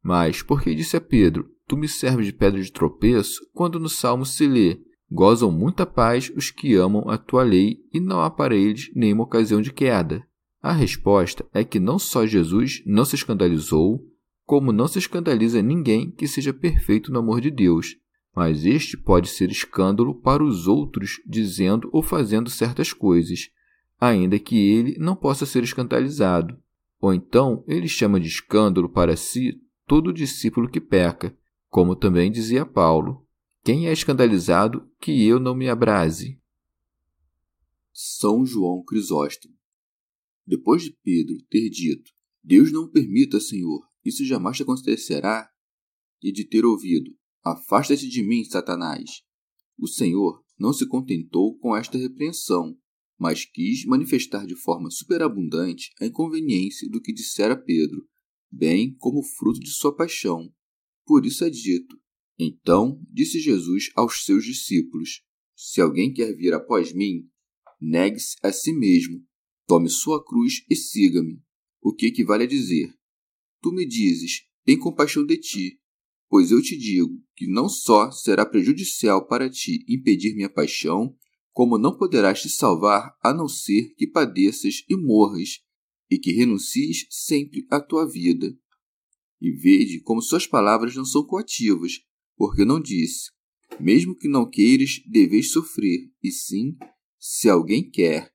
Mas 0.00 0.40
por 0.40 0.62
que 0.62 0.74
disse 0.74 0.96
a 0.96 1.00
Pedro: 1.00 1.50
Tu 1.66 1.76
me 1.76 1.88
serves 1.88 2.26
de 2.26 2.32
pedra 2.32 2.62
de 2.62 2.70
tropeço, 2.70 3.40
quando 3.52 3.80
no 3.80 3.88
Salmo 3.88 4.24
se 4.24 4.46
lê: 4.46 4.78
Gozam 5.10 5.50
muita 5.50 5.84
paz 5.84 6.30
os 6.36 6.50
que 6.50 6.74
amam 6.74 7.08
a 7.08 7.18
tua 7.18 7.42
lei, 7.42 7.78
e 7.92 7.98
não 7.98 8.20
há 8.20 8.30
para 8.30 8.54
eles 8.54 8.88
nenhuma 8.94 9.24
ocasião 9.24 9.60
de 9.60 9.72
queda. 9.72 10.24
A 10.62 10.72
resposta 10.72 11.44
é 11.52 11.64
que 11.64 11.80
não 11.80 11.98
só 11.98 12.24
Jesus 12.24 12.82
não 12.86 13.04
se 13.04 13.16
escandalizou, 13.16 14.00
como 14.46 14.72
não 14.72 14.86
se 14.86 14.98
escandaliza 14.98 15.60
ninguém 15.60 16.10
que 16.10 16.28
seja 16.28 16.54
perfeito 16.54 17.12
no 17.12 17.18
amor 17.18 17.40
de 17.40 17.50
Deus. 17.50 17.96
mas 18.34 18.66
este 18.66 18.98
pode 18.98 19.30
ser 19.30 19.50
escândalo 19.50 20.14
para 20.14 20.44
os 20.44 20.68
outros 20.68 21.22
dizendo 21.26 21.88
ou 21.90 22.02
fazendo 22.02 22.50
certas 22.50 22.92
coisas, 22.92 23.50
ainda 23.98 24.38
que 24.38 24.58
ele 24.58 24.98
não 24.98 25.16
possa 25.16 25.46
ser 25.46 25.64
escandalizado. 25.64 26.58
Ou 27.00 27.14
então 27.14 27.64
ele 27.66 27.88
chama 27.88 28.20
de 28.20 28.28
escândalo 28.28 28.90
para 28.90 29.16
si 29.16 29.58
todo 29.86 30.12
discípulo 30.12 30.68
que 30.68 30.82
peca, 30.82 31.34
como 31.70 31.96
também 31.96 32.30
dizia 32.30 32.66
Paulo: 32.66 33.26
Quem 33.64 33.88
é 33.88 33.92
escandalizado, 33.92 34.86
que 35.00 35.26
eu 35.26 35.40
não 35.40 35.54
me 35.54 35.68
abrase. 35.70 36.38
São 37.90 38.44
João 38.44 38.84
Crisóstomo. 38.84 39.54
Depois 40.46 40.82
de 40.82 40.90
Pedro 41.02 41.36
ter 41.48 41.70
dito: 41.70 42.10
Deus 42.44 42.70
não 42.70 42.86
permita, 42.86 43.40
Senhor, 43.40 43.80
isso 44.08 44.24
jamais 44.24 44.56
te 44.56 44.62
acontecerá, 44.62 45.50
e 46.22 46.32
de 46.32 46.44
ter 46.46 46.64
ouvido: 46.64 47.10
Afasta-te 47.44 48.08
de 48.08 48.22
mim, 48.22 48.44
Satanás. 48.44 49.22
O 49.78 49.86
Senhor 49.86 50.42
não 50.58 50.72
se 50.72 50.86
contentou 50.86 51.56
com 51.58 51.76
esta 51.76 51.98
repreensão, 51.98 52.76
mas 53.18 53.44
quis 53.44 53.84
manifestar 53.84 54.46
de 54.46 54.56
forma 54.56 54.90
superabundante 54.90 55.90
a 56.00 56.06
inconveniência 56.06 56.88
do 56.90 57.00
que 57.00 57.12
dissera 57.12 57.56
Pedro, 57.56 58.06
bem 58.50 58.94
como 58.98 59.22
fruto 59.22 59.60
de 59.60 59.70
sua 59.70 59.94
paixão. 59.94 60.52
Por 61.04 61.24
isso 61.24 61.44
é 61.44 61.50
dito: 61.50 61.98
Então 62.38 63.00
disse 63.10 63.38
Jesus 63.38 63.90
aos 63.94 64.24
seus 64.24 64.44
discípulos: 64.44 65.22
Se 65.54 65.80
alguém 65.80 66.12
quer 66.12 66.34
vir 66.34 66.54
após 66.54 66.92
mim, 66.92 67.28
negue-se 67.80 68.36
a 68.42 68.52
si 68.52 68.72
mesmo, 68.72 69.22
tome 69.66 69.88
sua 69.88 70.24
cruz 70.24 70.64
e 70.70 70.76
siga-me. 70.76 71.42
O 71.80 71.94
que 71.94 72.06
equivale 72.06 72.44
a 72.44 72.48
dizer: 72.48 72.95
Tu 73.66 73.72
me 73.72 73.84
dizes, 73.84 74.44
tem 74.64 74.78
compaixão 74.78 75.26
de 75.26 75.36
ti, 75.38 75.80
pois 76.30 76.52
eu 76.52 76.62
te 76.62 76.78
digo 76.78 77.20
que 77.34 77.48
não 77.48 77.68
só 77.68 78.12
será 78.12 78.46
prejudicial 78.46 79.26
para 79.26 79.50
ti 79.50 79.84
impedir 79.88 80.36
minha 80.36 80.48
paixão, 80.48 81.16
como 81.52 81.76
não 81.76 81.98
poderás 81.98 82.40
te 82.40 82.48
salvar 82.48 83.16
a 83.20 83.34
não 83.34 83.48
ser 83.48 83.92
que 83.96 84.06
padeças 84.06 84.84
e 84.88 84.96
morras, 84.96 85.64
e 86.08 86.16
que 86.16 86.30
renuncies 86.30 87.08
sempre 87.10 87.66
à 87.68 87.80
tua 87.80 88.08
vida. 88.08 88.56
E 89.40 89.50
vede 89.50 90.00
como 90.00 90.22
suas 90.22 90.46
palavras 90.46 90.94
não 90.94 91.04
são 91.04 91.26
coativas, 91.26 91.94
porque 92.36 92.64
não 92.64 92.80
disse: 92.80 93.32
Mesmo 93.80 94.14
que 94.14 94.28
não 94.28 94.48
queires, 94.48 95.02
deveis 95.10 95.50
sofrer, 95.50 96.08
e 96.22 96.30
sim, 96.30 96.76
se 97.18 97.48
alguém 97.48 97.90
quer. 97.90 98.32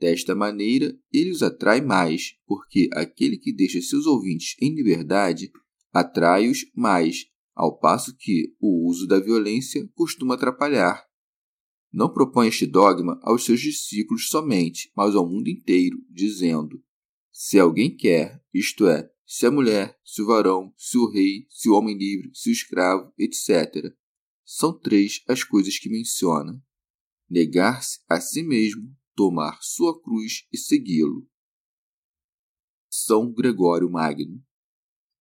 Desta 0.00 0.34
maneira, 0.34 0.98
ele 1.12 1.30
os 1.30 1.42
atrai 1.42 1.82
mais, 1.82 2.34
porque 2.46 2.88
aquele 2.92 3.36
que 3.36 3.52
deixa 3.52 3.82
seus 3.82 4.06
ouvintes 4.06 4.56
em 4.58 4.74
liberdade 4.74 5.52
atrai-os 5.92 6.64
mais, 6.74 7.26
ao 7.54 7.78
passo 7.78 8.16
que 8.16 8.54
o 8.58 8.88
uso 8.88 9.06
da 9.06 9.20
violência 9.20 9.86
costuma 9.94 10.36
atrapalhar. 10.36 11.04
Não 11.92 12.10
propõe 12.10 12.48
este 12.48 12.66
dogma 12.66 13.20
aos 13.22 13.44
seus 13.44 13.60
discípulos 13.60 14.28
somente, 14.28 14.90
mas 14.96 15.14
ao 15.14 15.28
mundo 15.28 15.48
inteiro, 15.48 15.98
dizendo: 16.08 16.82
Se 17.30 17.58
alguém 17.58 17.94
quer, 17.94 18.42
isto 18.54 18.86
é, 18.86 19.10
se 19.26 19.44
a 19.44 19.50
mulher, 19.50 19.98
se 20.02 20.22
o 20.22 20.26
varão, 20.26 20.72
se 20.78 20.96
o 20.96 21.10
rei, 21.10 21.46
se 21.50 21.68
o 21.68 21.74
homem 21.74 21.98
livre, 21.98 22.30
se 22.32 22.48
o 22.48 22.52
escravo, 22.52 23.12
etc. 23.18 23.92
São 24.46 24.72
três 24.78 25.22
as 25.28 25.44
coisas 25.44 25.78
que 25.78 25.90
menciona: 25.90 26.62
negar-se 27.28 27.98
a 28.08 28.18
si 28.18 28.42
mesmo, 28.42 28.96
tomar 29.14 29.58
sua 29.60 30.00
cruz 30.00 30.46
e 30.52 30.58
segui-lo. 30.58 31.26
São 32.90 33.32
Gregório 33.32 33.90
Magno. 33.90 34.42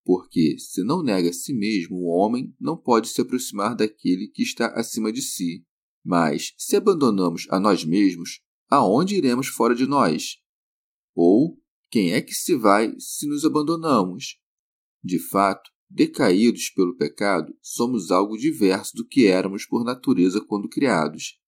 Porque, 0.03 0.58
se 0.58 0.84
não 0.84 1.03
nega 1.03 1.29
a 1.29 1.34
si 1.34 1.53
mesmo, 1.53 1.98
o 1.98 2.08
homem 2.08 2.55
não 2.60 2.75
pode 2.75 3.10
se 3.10 3.22
aproximar 3.22 3.75
daquele 3.75 4.27
que 4.27 4.41
está 4.41 4.67
acima 4.74 5.12
de 5.12 5.22
si, 5.22 5.65
mas, 6.03 6.53
se 6.58 6.75
abandonamos 6.75 7.46
a 7.51 7.60
nós 7.60 7.86
mesmos, 7.86 8.41
aonde 8.69 9.15
iremos 9.15 9.48
fora 9.48 9.75
de 9.75 9.86
nós? 9.86 10.38
Ou, 11.13 11.62
quem 11.91 12.13
é 12.13 12.22
que 12.22 12.34
se 12.34 12.55
vai 12.55 12.96
se 12.98 13.27
nos 13.27 13.43
abandonamos? 13.46 14.39
De 15.03 15.19
fato, 15.19 15.69
decaídos 15.89 16.69
pelo 16.69 16.96
pecado, 16.96 17.55
somos 17.62 18.12
algo 18.12 18.38
diverso 18.38 18.96
do 18.96 19.08
que 19.08 19.27
éramos 19.27 19.65
por 19.65 19.84
natureza 19.84 20.39
quando 20.39 20.69
criados. 20.69 21.39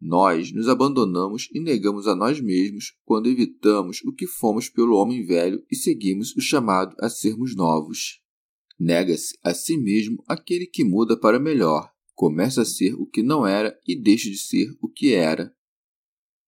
Nós 0.00 0.52
nos 0.52 0.68
abandonamos 0.68 1.48
e 1.52 1.60
negamos 1.60 2.06
a 2.06 2.14
nós 2.14 2.40
mesmos 2.40 2.96
quando 3.04 3.28
evitamos 3.28 4.00
o 4.04 4.12
que 4.12 4.26
fomos 4.26 4.68
pelo 4.68 4.96
homem 4.96 5.26
velho 5.26 5.64
e 5.70 5.74
seguimos 5.74 6.34
o 6.36 6.40
chamado 6.40 6.94
a 7.00 7.10
sermos 7.10 7.56
novos. 7.56 8.20
Nega-se 8.78 9.36
a 9.42 9.52
si 9.52 9.76
mesmo 9.76 10.22
aquele 10.28 10.66
que 10.66 10.84
muda 10.84 11.18
para 11.18 11.40
melhor, 11.40 11.90
começa 12.14 12.62
a 12.62 12.64
ser 12.64 12.94
o 12.94 13.06
que 13.06 13.24
não 13.24 13.44
era 13.44 13.76
e 13.86 14.00
deixa 14.00 14.30
de 14.30 14.38
ser 14.38 14.68
o 14.80 14.88
que 14.88 15.12
era. 15.12 15.52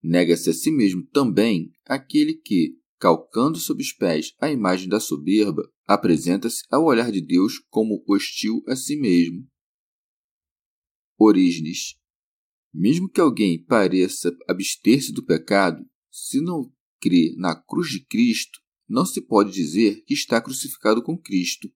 Nega-se 0.01 0.49
a 0.49 0.53
si 0.53 0.71
mesmo 0.71 1.05
também 1.07 1.73
aquele 1.85 2.35
que, 2.35 2.77
calcando 2.97 3.57
sob 3.57 3.83
os 3.83 3.91
pés 3.91 4.33
a 4.39 4.49
imagem 4.49 4.87
da 4.87 4.99
soberba, 4.99 5.69
apresenta-se 5.85 6.63
ao 6.71 6.85
olhar 6.85 7.11
de 7.11 7.19
Deus 7.19 7.59
como 7.69 8.01
hostil 8.07 8.63
a 8.65 8.77
si 8.77 8.95
mesmo. 8.95 9.45
Orígenes. 11.19 12.00
Mesmo 12.73 13.09
que 13.09 13.19
alguém 13.19 13.63
pareça 13.63 14.35
abster-se 14.47 15.11
do 15.11 15.25
pecado, 15.25 15.85
se 16.09 16.39
não 16.41 16.71
crê 17.01 17.33
na 17.37 17.55
cruz 17.55 17.89
de 17.89 18.05
Cristo, 18.05 18.59
não 18.87 19.05
se 19.05 19.21
pode 19.21 19.51
dizer 19.51 20.03
que 20.05 20.13
está 20.13 20.41
crucificado 20.41 21.01
com 21.03 21.17
Cristo. 21.17 21.69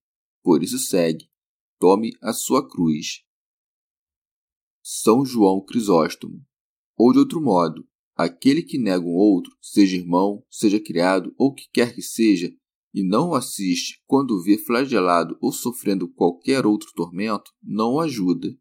Por 0.43 0.63
isso 0.63 0.77
segue: 0.77 1.29
tome 1.79 2.11
a 2.21 2.33
sua 2.33 2.67
cruz. 2.67 3.23
São 4.83 5.25
João 5.25 5.63
Crisóstomo. 5.63 6.45
Ou 6.97 7.11
de 7.11 7.19
outro 7.19 7.41
modo, 7.41 7.85
aquele 8.15 8.61
que 8.61 8.77
nega 8.77 9.03
um 9.05 9.15
outro, 9.15 9.51
seja 9.61 9.97
irmão, 9.97 10.45
seja 10.49 10.79
criado 10.79 11.33
ou 11.37 11.53
que 11.53 11.65
quer 11.73 11.93
que 11.93 12.01
seja, 12.01 12.53
e 12.93 13.03
não 13.03 13.29
o 13.29 13.35
assiste 13.35 14.01
quando 14.05 14.31
o 14.31 14.41
vê 14.41 14.57
flagelado 14.57 15.37
ou 15.41 15.51
sofrendo 15.51 16.07
qualquer 16.07 16.65
outro 16.65 16.87
tormento, 16.95 17.51
não 17.61 17.95
o 17.95 17.99
ajuda. 17.99 18.55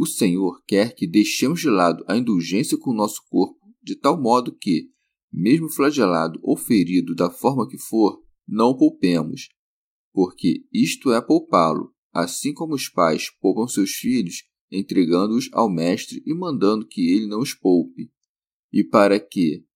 O 0.00 0.06
Senhor 0.06 0.62
quer 0.66 0.94
que 0.94 1.06
deixemos 1.06 1.60
de 1.60 1.68
lado 1.68 2.02
a 2.08 2.16
indulgência 2.16 2.78
com 2.78 2.90
o 2.90 2.94
nosso 2.94 3.20
corpo, 3.28 3.60
de 3.82 3.94
tal 3.94 4.18
modo 4.18 4.56
que, 4.56 4.88
mesmo 5.30 5.68
flagelado 5.68 6.40
ou 6.42 6.56
ferido 6.56 7.14
da 7.14 7.30
forma 7.30 7.68
que 7.68 7.76
for, 7.76 8.18
não 8.48 8.70
o 8.70 8.78
poupemos, 8.78 9.50
porque 10.10 10.64
isto 10.72 11.12
é 11.12 11.20
poupá-lo, 11.20 11.92
assim 12.14 12.54
como 12.54 12.74
os 12.74 12.88
pais 12.88 13.28
poupam 13.42 13.68
seus 13.68 13.90
filhos 13.90 14.44
entregando-os 14.72 15.50
ao 15.52 15.68
mestre 15.68 16.22
e 16.24 16.32
mandando 16.32 16.86
que 16.86 17.02
ele 17.02 17.26
não 17.26 17.40
os 17.40 17.52
poupe. 17.52 18.10
E 18.72 18.82
para 18.82 19.20
que 19.20 19.66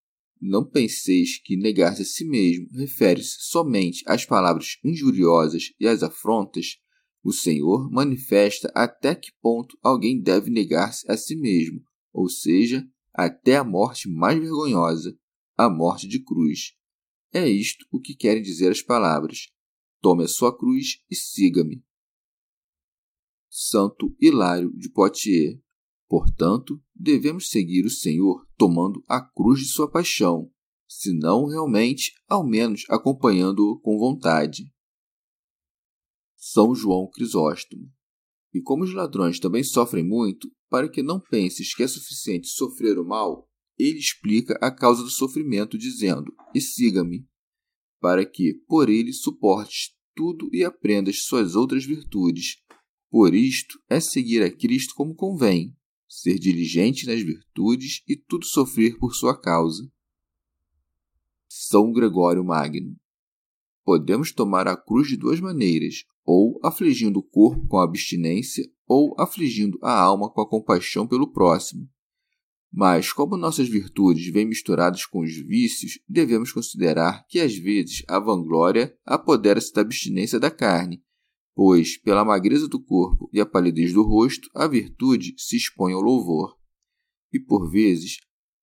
não 0.41 0.65
penseis 0.65 1.39
que 1.39 1.55
negar-se 1.55 2.01
a 2.01 2.05
si 2.07 2.25
mesmo 2.25 2.67
refere-se 2.73 3.37
somente 3.41 4.03
às 4.07 4.25
palavras 4.25 4.79
injuriosas 4.83 5.65
e 5.79 5.87
às 5.87 6.03
afrontas, 6.03 6.79
o 7.25 7.33
Senhor 7.33 7.91
manifesta 7.91 8.71
até 8.75 9.15
que 9.15 9.33
ponto 9.41 9.79
alguém 9.83 10.21
deve 10.21 10.51
negar-se 10.51 11.11
a 11.11 11.17
si 11.17 11.35
mesmo, 11.35 11.83
ou 12.13 12.29
seja, 12.29 12.87
até 13.15 13.57
a 13.57 13.65
morte 13.65 14.11
mais 14.11 14.39
vergonhosa, 14.39 15.19
a 15.57 15.71
morte 15.71 16.07
de 16.07 16.23
cruz. 16.23 16.75
É 17.33 17.49
isto 17.49 17.87
o 17.91 17.99
que 17.99 18.15
querem 18.15 18.43
dizer 18.43 18.71
as 18.71 18.83
palavras: 18.83 19.49
Tome 20.03 20.25
a 20.25 20.29
sua 20.29 20.57
cruz 20.57 21.03
e 21.11 21.17
siga-me. 21.17 21.83
Santo 23.49 24.15
Hilário 24.21 24.71
de 24.77 24.91
Poitiers. 24.91 25.59
Portanto, 26.07 26.79
devemos 26.95 27.49
seguir 27.49 27.87
o 27.87 27.91
Senhor 27.91 28.47
tomando 28.59 29.03
a 29.09 29.23
cruz 29.23 29.61
de 29.61 29.67
sua 29.67 29.91
paixão, 29.91 30.53
se 30.87 31.13
não 31.13 31.47
realmente, 31.47 32.13
ao 32.29 32.47
menos 32.47 32.85
acompanhando-o 32.91 33.81
com 33.81 33.99
vontade. 33.99 34.74
São 36.47 36.75
João 36.75 37.09
Crisóstomo. 37.09 37.91
E 38.53 38.61
como 38.61 38.85
os 38.85 38.93
ladrões 38.93 39.41
também 39.41 39.65
sofrem 39.65 40.05
muito, 40.05 40.53
para 40.69 40.91
que 40.91 41.03
não 41.03 41.19
penses 41.19 41.75
que 41.75 41.83
é 41.83 41.89
suficiente 41.89 42.49
sofrer 42.49 42.99
o 42.99 43.05
mal, 43.05 43.49
ele 43.79 43.99
explica 43.99 44.53
a 44.61 44.71
causa 44.71 45.03
do 45.03 45.09
sofrimento, 45.09 45.79
dizendo: 45.79 46.35
E 46.55 46.61
siga-me, 46.61 47.27
para 47.99 48.27
que, 48.27 48.61
por 48.69 48.91
ele, 48.91 49.11
suportes 49.11 49.97
tudo 50.15 50.51
e 50.53 50.63
aprendas 50.63 51.25
suas 51.25 51.57
outras 51.57 51.87
virtudes, 51.87 52.59
por 53.11 53.35
isto 53.35 53.83
é 53.89 53.99
seguir 53.99 54.43
a 54.43 54.55
Cristo 54.55 54.95
como 54.95 55.15
convém, 55.15 55.75
ser 56.07 56.39
diligente 56.39 57.07
nas 57.07 57.23
virtudes 57.23 58.03
e 58.07 58.19
tudo 58.19 58.45
sofrer 58.45 58.99
por 58.99 59.15
sua 59.15 59.41
causa. 59.41 59.91
São 61.49 61.91
Gregório 61.91 62.45
Magno. 62.45 62.95
Podemos 63.85 64.33
tomar 64.33 64.67
a 64.67 64.77
cruz 64.77 65.09
de 65.09 65.17
duas 65.17 65.41
maneiras, 65.41 66.05
ou 66.25 66.59
afligindo 66.65 67.19
o 67.19 67.23
corpo 67.23 67.67
com 67.67 67.79
a 67.79 67.85
abstinência, 67.85 68.65
ou 68.87 69.15
afligindo 69.19 69.79
a 69.83 69.93
alma 69.93 70.31
com 70.31 70.41
a 70.41 70.49
compaixão 70.49 71.07
pelo 71.07 71.31
próximo. 71.33 71.89
Mas, 72.73 73.13
como 73.13 73.37
nossas 73.37 73.69
virtudes 73.69 74.33
vêm 74.33 74.47
misturadas 74.47 75.07
com 75.07 75.21
os 75.21 75.33
vícios, 75.33 75.99
devemos 76.09 76.51
considerar 76.51 77.25
que 77.29 77.39
às 77.39 77.55
vezes 77.55 78.03
a 78.09 78.19
vanglória 78.19 78.97
apodera-se 79.05 79.73
da 79.73 79.83
abstinência 79.83 80.41
da 80.41 80.51
carne 80.51 81.05
pois 81.55 81.97
pela 81.97 82.25
magreza 82.25 82.69
do 82.69 82.83
corpo 82.83 83.31
e 83.33 83.41
a 83.41 83.47
palidez 83.47 83.93
do 83.93 84.03
rosto, 84.03 84.51
a 84.55 84.67
virtude 84.67 85.35
se 85.39 85.57
expõe 85.57 85.93
ao 85.93 86.01
louvor. 86.01 86.57
E 87.33 87.39
por 87.39 87.71
vezes, 87.71 88.19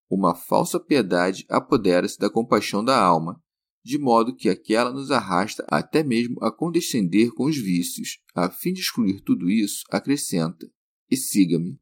uma 0.09 0.35
falsa 0.35 0.79
piedade 0.79 1.45
apodera-se 1.49 2.19
da 2.19 2.29
compaixão 2.29 2.83
da 2.83 3.01
alma, 3.01 3.41
de 3.83 3.97
modo 3.97 4.35
que 4.35 4.49
aquela 4.49 4.91
nos 4.91 5.11
arrasta 5.11 5.65
até 5.67 6.03
mesmo 6.03 6.37
a 6.43 6.51
condescender 6.51 7.31
com 7.33 7.45
os 7.45 7.57
vícios. 7.57 8.19
A 8.35 8.49
fim 8.49 8.73
de 8.73 8.81
excluir 8.81 9.21
tudo 9.21 9.49
isso, 9.49 9.83
acrescenta: 9.89 10.71
E 11.09 11.17
siga-me. 11.17 11.79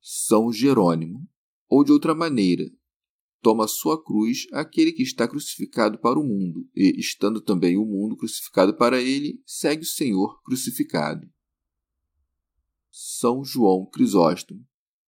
São 0.00 0.52
Jerônimo, 0.52 1.28
ou 1.68 1.82
de 1.82 1.90
outra 1.90 2.14
maneira, 2.14 2.64
toma 3.42 3.66
sua 3.66 4.02
cruz 4.02 4.46
aquele 4.52 4.92
que 4.92 5.02
está 5.02 5.26
crucificado 5.26 5.98
para 5.98 6.18
o 6.18 6.24
mundo, 6.24 6.68
e, 6.74 6.98
estando 6.98 7.40
também 7.40 7.76
o 7.76 7.84
mundo 7.84 8.16
crucificado 8.16 8.76
para 8.76 9.00
ele, 9.00 9.42
segue 9.44 9.82
o 9.82 9.86
Senhor 9.86 10.40
crucificado. 10.42 11.28
São 12.90 13.44
João 13.44 13.84
Crisóstomo. 13.86 14.64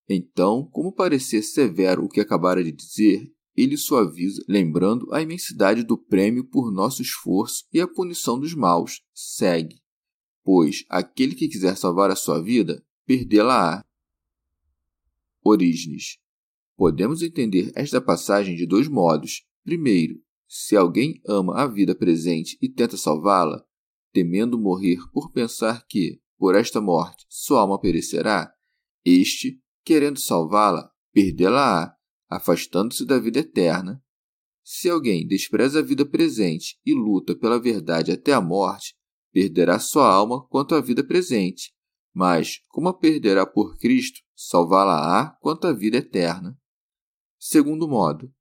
Então, 0.07 0.67
como 0.71 0.93
parecer 0.93 1.43
severo 1.43 2.03
o 2.03 2.09
que 2.09 2.19
acabara 2.19 2.63
de 2.63 2.71
dizer, 2.71 3.31
ele 3.59 3.75
suaviza, 3.75 4.41
lembrando 4.47 5.13
a 5.13 5.21
imensidade 5.21 5.83
do 5.83 5.97
prêmio 5.97 6.45
por 6.45 6.71
nosso 6.71 7.01
esforço 7.01 7.65
e 7.73 7.81
a 7.81 7.87
punição 7.87 8.39
dos 8.39 8.53
maus. 8.53 9.01
Segue. 9.13 9.81
Pois 10.41 10.85
aquele 10.87 11.35
que 11.35 11.49
quiser 11.49 11.75
salvar 11.75 12.09
a 12.09 12.15
sua 12.15 12.41
vida, 12.41 12.81
perdê-la-á. 13.05 13.83
Orígenes. 15.43 16.19
Podemos 16.77 17.21
entender 17.21 17.69
esta 17.75 17.99
passagem 17.99 18.55
de 18.55 18.65
dois 18.65 18.87
modos. 18.87 19.45
Primeiro, 19.61 20.21
se 20.47 20.77
alguém 20.77 21.19
ama 21.27 21.61
a 21.61 21.67
vida 21.67 21.93
presente 21.93 22.57
e 22.61 22.69
tenta 22.69 22.95
salvá-la, 22.95 23.61
temendo 24.13 24.57
morrer 24.57 24.99
por 25.11 25.33
pensar 25.33 25.85
que, 25.85 26.21
por 26.37 26.55
esta 26.55 26.79
morte, 26.79 27.25
sua 27.27 27.59
alma 27.59 27.77
perecerá, 27.77 28.49
este, 29.03 29.61
querendo 29.83 30.17
salvá-la, 30.17 30.89
perdê-la-á, 31.11 31.98
afastando-se 32.29 33.05
da 33.05 33.17
vida 33.17 33.39
eterna. 33.39 34.01
Se 34.63 34.89
alguém 34.89 35.25
despreza 35.25 35.79
a 35.79 35.81
vida 35.81 36.05
presente 36.05 36.79
e 36.85 36.93
luta 36.93 37.35
pela 37.35 37.59
verdade 37.59 38.11
até 38.11 38.33
a 38.33 38.41
morte, 38.41 38.93
perderá 39.31 39.79
sua 39.79 40.07
alma 40.07 40.45
quanto 40.47 40.75
à 40.75 40.81
vida 40.81 41.03
presente, 41.03 41.73
mas, 42.13 42.61
como 42.69 42.89
a 42.89 42.93
perderá 42.93 43.45
por 43.45 43.77
Cristo, 43.77 44.19
salvá-la-á 44.35 45.35
quanto 45.41 45.67
à 45.67 45.73
vida 45.73 45.97
eterna. 45.97 46.57
Segundo 47.39 47.87
modo, 47.87 48.31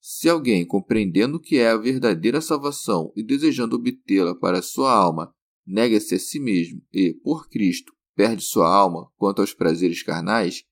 se 0.00 0.28
alguém, 0.28 0.66
compreendendo 0.66 1.36
o 1.36 1.40
que 1.40 1.58
é 1.58 1.70
a 1.70 1.76
verdadeira 1.76 2.40
salvação 2.40 3.12
e 3.16 3.22
desejando 3.22 3.76
obtê-la 3.76 4.34
para 4.34 4.60
sua 4.60 4.92
alma, 4.92 5.32
nega-se 5.66 6.16
a 6.16 6.18
si 6.18 6.40
mesmo 6.40 6.82
e, 6.92 7.14
por 7.22 7.48
Cristo, 7.48 7.92
perde 8.14 8.42
sua 8.42 8.68
alma 8.68 9.10
quanto 9.16 9.40
aos 9.40 9.54
prazeres 9.54 10.02
carnais, 10.02 10.64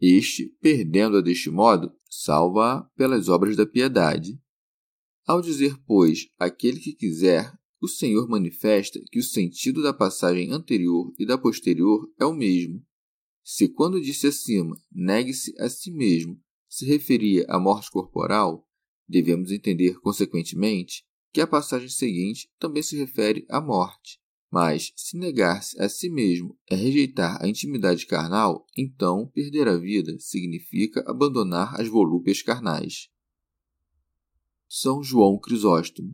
este, 0.00 0.48
perdendo-a 0.60 1.20
deste 1.20 1.50
modo, 1.50 1.92
salva-a 2.22 2.84
pelas 2.96 3.28
obras 3.28 3.56
da 3.56 3.66
piedade. 3.66 4.40
Ao 5.26 5.42
dizer, 5.42 5.76
pois, 5.86 6.28
aquele 6.38 6.80
que 6.80 6.94
quiser, 6.94 7.52
o 7.80 7.86
Senhor 7.86 8.26
manifesta 8.28 9.00
que 9.10 9.18
o 9.18 9.22
sentido 9.22 9.82
da 9.82 9.92
passagem 9.92 10.50
anterior 10.50 11.12
e 11.18 11.26
da 11.26 11.36
posterior 11.36 12.10
é 12.18 12.24
o 12.24 12.32
mesmo. 12.32 12.82
Se, 13.44 13.68
quando 13.68 14.00
disse 14.00 14.28
acima, 14.28 14.76
negue-se 14.90 15.54
a 15.60 15.68
si 15.68 15.90
mesmo, 15.92 16.40
se 16.68 16.86
referia 16.86 17.44
à 17.48 17.60
morte 17.60 17.90
corporal, 17.90 18.66
devemos 19.06 19.52
entender, 19.52 20.00
consequentemente, 20.00 21.04
que 21.32 21.40
a 21.40 21.46
passagem 21.46 21.88
seguinte 21.88 22.50
também 22.58 22.82
se 22.82 22.96
refere 22.96 23.44
à 23.50 23.60
morte. 23.60 24.18
Mas, 24.58 24.90
se 24.96 25.18
negar-se 25.18 25.78
a 25.78 25.86
si 25.86 26.08
mesmo 26.08 26.58
é 26.66 26.74
rejeitar 26.74 27.44
a 27.44 27.46
intimidade 27.46 28.06
carnal, 28.06 28.64
então 28.74 29.28
perder 29.28 29.68
a 29.68 29.76
vida 29.76 30.18
significa 30.18 31.04
abandonar 31.06 31.78
as 31.78 31.88
volúpias 31.88 32.40
carnais. 32.40 33.10
São 34.66 35.02
João 35.02 35.38
Crisóstomo. 35.38 36.10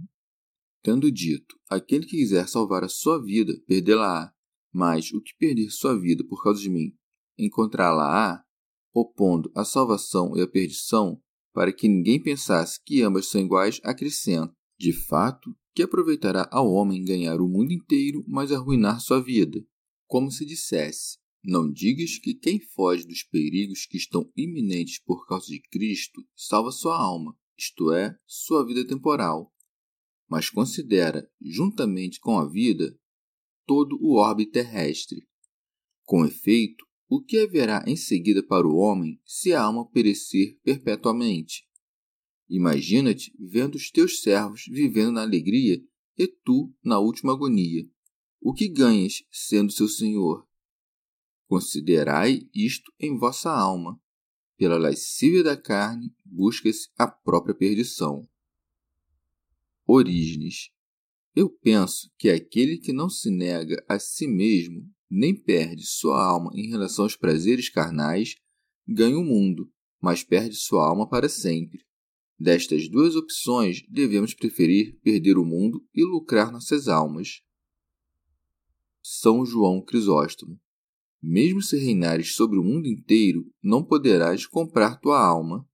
Tendo 0.83 1.09
dito, 1.09 1.57
aquele 1.71 2.05
que 2.05 2.17
quiser 2.17 2.49
salvar 2.49 2.83
a 2.83 2.89
sua 2.89 3.23
vida, 3.23 3.57
perdê-la-á, 3.65 4.35
mas 4.73 5.13
o 5.13 5.23
que 5.23 5.37
perder 5.39 5.71
sua 5.71 5.97
vida 5.97 6.25
por 6.25 6.43
causa 6.43 6.61
de 6.61 6.69
mim, 6.69 6.99
encontrá-la-á, 7.39 8.43
opondo 8.93 9.53
a 9.55 9.65
salvação 9.65 10.37
e 10.37 10.41
a 10.41 10.49
perdição, 10.49 11.23
para 11.53 11.73
que 11.73 11.87
ninguém 11.87 12.21
pensasse 12.21 12.83
que 12.85 13.03
ambas 13.03 13.27
são 13.27 13.41
iguais, 13.41 13.81
acrescenta: 13.85 14.53
de 14.77 14.93
fato, 14.93 15.57
que 15.75 15.83
aproveitará 15.83 16.49
ao 16.51 16.71
homem 16.71 17.05
ganhar 17.05 17.41
o 17.41 17.49
mundo 17.49 17.73
inteiro, 17.73 18.25
mas 18.27 18.53
arruinar 18.53 19.01
sua 19.01 19.23
vida. 19.23 19.65
Como 20.07 20.31
se 20.31 20.45
dissesse: 20.45 21.19
Não 21.43 21.71
digas 21.71 22.19
que 22.19 22.35
quem 22.35 22.61
foge 22.61 23.07
dos 23.07 23.23
perigos 23.23 23.87
que 23.87 23.97
estão 23.97 24.31
iminentes 24.37 24.99
por 25.03 25.27
causa 25.27 25.47
de 25.47 25.61
Cristo 25.61 26.23
salva 26.37 26.71
sua 26.71 26.97
alma, 26.97 27.37
isto 27.59 27.93
é, 27.93 28.17
sua 28.27 28.67
vida 28.67 28.87
temporal. 28.87 29.53
Mas 30.29 30.51
considera, 30.51 31.29
juntamente 31.41 32.19
com 32.21 32.39
a 32.39 32.49
vida, 32.49 32.99
todo 33.67 33.99
o 34.01 34.17
orbe 34.17 34.47
terrestre. 34.47 35.27
Com 36.05 36.25
efeito, 36.25 36.85
o 37.09 37.23
que 37.23 37.39
haverá 37.39 37.85
em 37.87 37.97
seguida 37.97 38.43
para 38.43 38.67
o 38.67 38.77
homem 38.77 39.21
se 39.25 39.53
a 39.53 39.63
alma 39.63 39.89
perecer 39.91 40.59
perpetuamente? 40.63 41.67
Imagina-te 42.55 43.35
vendo 43.41 43.77
os 43.77 43.91
teus 43.91 44.21
servos 44.21 44.67
vivendo 44.69 45.13
na 45.13 45.23
alegria 45.23 45.83
e 46.19 46.29
tu 46.29 46.71
na 46.85 46.99
última 46.99 47.33
agonia. 47.33 47.89
O 48.43 48.53
que 48.53 48.69
ganhas 48.69 49.25
sendo 49.31 49.73
seu 49.73 49.89
senhor? 49.89 50.47
Considerai 51.47 52.47
isto 52.55 52.93
em 53.01 53.17
vossa 53.17 53.51
alma. 53.51 53.99
Pela 54.59 54.77
lascívia 54.77 55.43
da 55.43 55.57
carne 55.57 56.15
busca-se 56.27 56.91
a 56.99 57.07
própria 57.07 57.55
perdição. 57.55 58.29
Orígenes. 59.87 60.69
Eu 61.35 61.49
penso 61.49 62.13
que 62.19 62.29
aquele 62.29 62.77
que 62.77 62.93
não 62.93 63.09
se 63.09 63.31
nega 63.31 63.83
a 63.89 63.99
si 63.99 64.27
mesmo 64.27 64.87
nem 65.09 65.35
perde 65.35 65.87
sua 65.87 66.23
alma 66.23 66.51
em 66.55 66.69
relação 66.69 67.07
aos 67.07 67.17
prazeres 67.17 67.71
carnais, 67.71 68.37
ganha 68.87 69.17
o 69.17 69.25
mundo, 69.25 69.73
mas 69.99 70.23
perde 70.23 70.55
sua 70.57 70.87
alma 70.87 71.09
para 71.09 71.31
sempre. 71.31 71.83
Destas 72.43 72.89
duas 72.89 73.15
opções, 73.15 73.85
devemos 73.89 74.35
preferir 74.35 74.99
perder 75.01 75.39
o 75.39 75.45
mundo 75.45 75.81
e 75.95 76.05
lucrar 76.05 76.51
nossas 76.51 76.89
almas. 76.89 77.41
São 79.01 79.47
João 79.47 79.81
Crisóstomo. 79.81 80.59
Mesmo 81.23 81.63
se 81.63 81.79
reinares 81.79 82.35
sobre 82.35 82.59
o 82.59 82.65
mundo 82.65 82.89
inteiro, 82.89 83.49
não 83.63 83.85
poderás 83.85 84.45
comprar 84.45 84.99
tua 84.99 85.25
alma. 85.25 85.65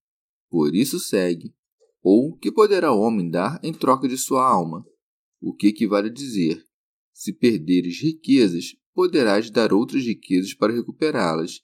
Por 0.50 0.74
isso 0.74 1.00
segue. 1.00 1.54
Ou 2.02 2.36
que 2.36 2.52
poderá 2.52 2.92
o 2.92 3.00
homem 3.00 3.30
dar 3.30 3.58
em 3.62 3.72
troca 3.72 4.06
de 4.06 4.18
sua 4.18 4.46
alma? 4.46 4.84
O 5.40 5.54
que 5.54 5.68
equivale 5.68 6.10
a 6.10 6.12
dizer: 6.12 6.62
se 7.14 7.32
perderes 7.32 7.98
riquezas, 8.02 8.76
poderás 8.92 9.50
dar 9.50 9.72
outras 9.72 10.04
riquezas 10.04 10.52
para 10.52 10.74
recuperá-las. 10.74 11.62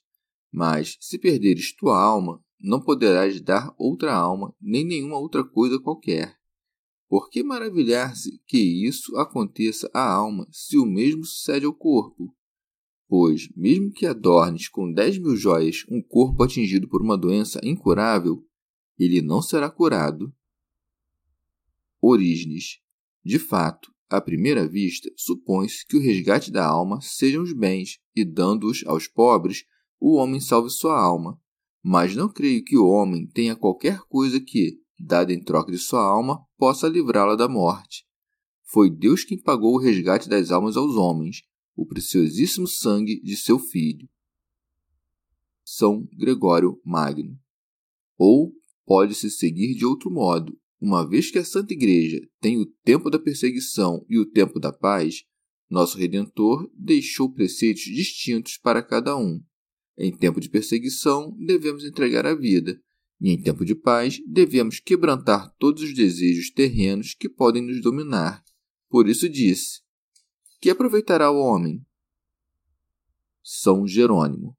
Mas, 0.51 0.97
se 0.99 1.19
perderes 1.19 1.75
tua 1.75 1.95
alma, 1.95 2.43
não 2.59 2.81
poderás 2.81 3.39
dar 3.41 3.73
outra 3.77 4.13
alma, 4.13 4.55
nem 4.61 4.85
nenhuma 4.85 5.17
outra 5.17 5.43
coisa 5.43 5.79
qualquer. 5.79 6.37
Por 7.07 7.29
que 7.29 7.43
maravilhar-se 7.43 8.41
que 8.47 8.57
isso 8.57 9.15
aconteça 9.17 9.89
à 9.93 10.11
alma, 10.11 10.47
se 10.51 10.77
o 10.77 10.85
mesmo 10.85 11.23
sucede 11.23 11.65
ao 11.65 11.73
corpo? 11.73 12.35
Pois, 13.07 13.47
mesmo 13.55 13.91
que 13.91 14.07
adornes 14.07 14.67
com 14.67 14.91
dez 14.91 15.17
mil 15.17 15.35
joias 15.35 15.85
um 15.89 16.01
corpo 16.01 16.43
atingido 16.43 16.87
por 16.87 17.01
uma 17.01 17.17
doença 17.17 17.59
incurável, 17.63 18.43
ele 18.97 19.21
não 19.21 19.41
será 19.41 19.69
curado. 19.69 20.33
Orígenes. 22.01 22.79
De 23.23 23.37
fato, 23.37 23.91
à 24.09 24.19
primeira 24.19 24.67
vista, 24.67 25.09
supõe-se 25.15 25.85
que 25.85 25.97
o 25.97 26.01
resgate 26.01 26.51
da 26.51 26.65
alma 26.65 26.99
sejam 27.01 27.43
os 27.43 27.53
bens, 27.53 27.99
e 28.15 28.23
dando-os 28.23 28.83
aos 28.85 29.07
pobres, 29.07 29.65
o 29.99 30.15
homem 30.15 30.39
salve 30.39 30.69
sua 30.69 30.99
alma. 30.99 31.39
Mas 31.87 32.15
não 32.15 32.27
creio 32.27 32.63
que 32.63 32.75
o 32.75 32.87
homem 32.87 33.27
tenha 33.27 33.55
qualquer 33.55 33.99
coisa 34.09 34.41
que, 34.41 34.81
dada 34.99 35.31
em 35.31 35.39
troca 35.39 35.71
de 35.71 35.77
sua 35.77 36.03
alma, 36.03 36.43
possa 36.57 36.87
livrá-la 36.87 37.35
da 37.35 37.47
morte. 37.47 38.07
Foi 38.63 38.89
Deus 38.89 39.23
quem 39.23 39.39
pagou 39.39 39.75
o 39.75 39.79
resgate 39.79 40.27
das 40.27 40.49
almas 40.49 40.75
aos 40.75 40.95
homens, 40.95 41.43
o 41.75 41.85
preciosíssimo 41.85 42.67
sangue 42.67 43.21
de 43.21 43.37
seu 43.37 43.59
Filho. 43.59 44.09
São 45.63 46.07
Gregório 46.17 46.81
Magno. 46.83 47.37
Ou 48.17 48.51
pode-se 48.83 49.29
seguir 49.29 49.75
de 49.75 49.85
outro 49.85 50.09
modo, 50.09 50.59
uma 50.81 51.07
vez 51.07 51.29
que 51.29 51.37
a 51.37 51.45
Santa 51.45 51.73
Igreja 51.73 52.19
tem 52.41 52.57
o 52.57 52.65
tempo 52.83 53.11
da 53.11 53.19
perseguição 53.19 54.03
e 54.09 54.17
o 54.17 54.25
tempo 54.25 54.59
da 54.59 54.73
paz, 54.73 55.21
nosso 55.69 55.99
Redentor 55.99 56.67
deixou 56.73 57.31
preceitos 57.31 57.83
distintos 57.83 58.57
para 58.57 58.81
cada 58.81 59.15
um. 59.15 59.39
Em 59.97 60.15
tempo 60.15 60.41
de 60.41 60.49
perseguição, 60.49 61.35
devemos 61.37 61.85
entregar 61.85 62.25
a 62.25 62.35
vida, 62.35 62.79
e 63.21 63.31
em 63.31 63.41
tempo 63.41 63.63
de 63.63 63.73
paz, 63.73 64.19
devemos 64.27 64.79
quebrantar 64.79 65.53
todos 65.57 65.83
os 65.83 65.93
desejos 65.93 66.51
terrenos 66.51 67.13
que 67.13 67.29
podem 67.29 67.61
nos 67.61 67.81
dominar. 67.81 68.43
Por 68.89 69.07
isso 69.07 69.29
disse: 69.29 69.81
Que 70.59 70.69
aproveitará 70.69 71.31
o 71.31 71.39
homem? 71.39 71.85
São 73.41 73.87
Jerônimo. 73.87 74.57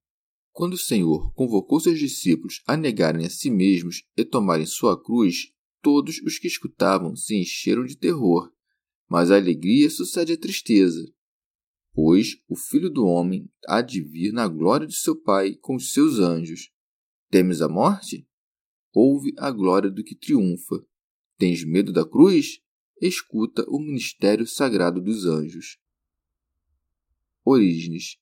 Quando 0.53 0.73
o 0.73 0.79
Senhor 0.79 1.35
convocou 1.35 1.79
seus 1.79 1.99
discípulos 1.99 2.63
a 2.67 2.79
negarem 2.79 3.27
a 3.27 3.31
si 3.31 3.51
mesmos 3.51 4.05
e 4.17 4.25
tomarem 4.25 4.65
sua 4.65 4.99
cruz, 4.99 5.53
todos 5.83 6.19
os 6.23 6.39
que 6.39 6.47
escutavam 6.47 7.15
se 7.15 7.37
encheram 7.37 7.85
de 7.85 7.95
terror. 7.95 8.51
Mas 9.07 9.31
a 9.31 9.37
alegria 9.37 9.91
sucede 9.91 10.33
à 10.33 10.37
tristeza, 10.37 11.07
pois 11.97 12.37
o 12.47 12.55
Filho 12.55 12.91
do 12.91 13.07
Homem 13.07 13.51
há 13.67 13.81
de 13.81 14.03
vir 14.03 14.31
na 14.31 14.47
glória 14.47 14.87
de 14.87 14.95
seu 14.95 15.17
Pai 15.17 15.55
com 15.55 15.77
os 15.77 15.93
seus 15.93 16.19
anjos. 16.19 16.71
Temes 17.31 17.63
a 17.63 17.71
morte? 17.71 18.29
Ouve 18.93 19.33
a 19.39 19.51
glória 19.51 19.91
do 19.91 20.05
que 20.05 20.15
triunfa. 20.15 20.85
Tens 21.39 21.65
medo 21.65 21.95
da 21.95 22.07
cruz? 22.07 22.61
Escuta 23.01 23.65
o 23.67 23.79
ministério 23.81 24.47
sagrado 24.47 25.01
dos 25.01 25.25
anjos. 25.25 25.79
Orígenes. 27.43 28.19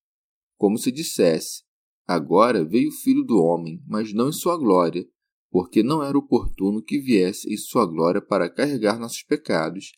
Como 0.57 0.79
se 0.79 0.93
dissesse: 0.93 1.65
Agora 2.07 2.65
veio 2.65 2.91
o 2.91 2.97
Filho 3.03 3.25
do 3.25 3.43
Homem, 3.43 3.83
mas 3.89 4.13
não 4.13 4.29
em 4.29 4.33
sua 4.33 4.57
glória, 4.57 5.05
porque 5.51 5.83
não 5.83 6.01
era 6.01 6.17
oportuno 6.17 6.81
que 6.81 7.01
viesse 7.01 7.53
em 7.53 7.57
sua 7.57 7.85
glória 7.87 8.23
para 8.23 8.49
carregar 8.49 9.01
nossos 9.01 9.25
pecados, 9.25 9.95